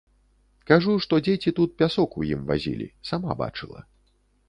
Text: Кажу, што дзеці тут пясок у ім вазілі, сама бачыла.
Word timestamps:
Кажу, 0.71 0.95
што 1.05 1.19
дзеці 1.27 1.53
тут 1.61 1.77
пясок 1.83 2.19
у 2.23 2.27
ім 2.33 2.41
вазілі, 2.51 2.91
сама 3.11 3.41
бачыла. 3.45 3.89